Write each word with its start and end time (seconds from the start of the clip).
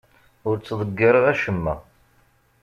Ur 0.47 0.55
ttḍeggireɣ 0.57 1.25
acemma. 1.33 1.75